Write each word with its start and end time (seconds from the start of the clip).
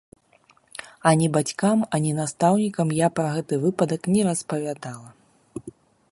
Ані 1.09 1.27
бацькам, 1.35 1.83
ані 1.97 2.11
настаўнікам 2.21 2.87
я 2.99 3.07
пра 3.19 3.25
гэты 3.35 3.53
выпадак 3.65 4.01
не 4.15 4.21
распавядала. 4.29 5.09